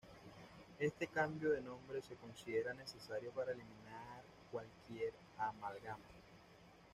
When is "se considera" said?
2.01-2.73